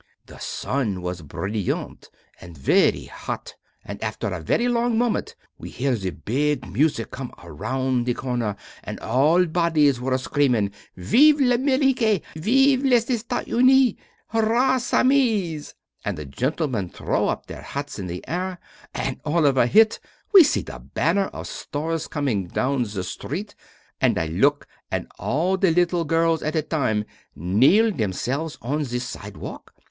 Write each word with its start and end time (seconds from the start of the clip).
The 0.25 0.39
sun 0.39 1.03
was 1.03 1.21
brilliant 1.21 2.09
and 2.39 2.57
very 2.57 3.05
hot 3.05 3.53
and 3.85 4.03
after 4.03 4.29
a 4.29 4.41
very 4.41 4.67
long 4.67 4.97
moment, 4.97 5.35
we 5.59 5.69
hear 5.69 5.93
the 5.95 6.09
big 6.09 6.67
music 6.67 7.11
come 7.11 7.31
around 7.43 8.05
the 8.07 8.15
corner, 8.15 8.55
and 8.83 8.99
all 9.01 9.45
bodies 9.45 10.01
were 10.01 10.17
screaming: 10.17 10.71
"Vive 10.97 11.39
l'Amerique! 11.39 12.23
Vive 12.35 12.83
les 12.83 13.05
Etats 13.11 13.45
Unis! 13.47 13.93
Hurrah 14.29 14.79
Sammies!" 14.79 15.75
and 16.03 16.17
the 16.17 16.25
gentlemen 16.25 16.89
throw 16.89 17.27
up 17.27 17.45
their 17.45 17.61
hats 17.61 17.99
in 17.99 18.21
air. 18.27 18.57
And 18.95 19.21
all 19.23 19.45
of 19.45 19.55
a 19.55 19.67
hit 19.67 19.99
we 20.33 20.43
see 20.43 20.63
the 20.63 20.79
banner 20.79 21.25
of 21.27 21.45
stars 21.45 22.07
coming 22.07 22.47
down 22.47 22.85
the 22.85 23.03
street, 23.03 23.53
and 23.99 24.17
I 24.17 24.25
look 24.25 24.65
and 24.89 25.05
all 25.19 25.57
the 25.57 25.69
little 25.69 26.05
girls 26.05 26.41
at 26.41 26.55
a 26.55 26.63
time 26.63 27.05
kneel 27.35 27.91
themselves 27.91 28.57
on 28.63 28.79
the 28.79 28.97
sidewalk. 28.99 29.75